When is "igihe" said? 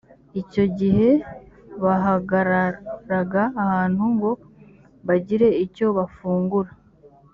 0.69-1.09